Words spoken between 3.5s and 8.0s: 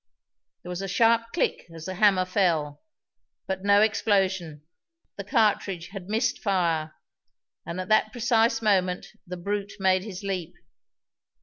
no explosion the cartridge had missed fire and at